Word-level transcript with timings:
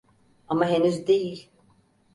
Ama 0.49 0.65
henüz 0.65 1.07
değil. 1.07 1.49